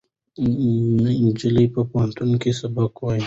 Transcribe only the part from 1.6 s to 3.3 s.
په پوهنتون کې سبق وایه.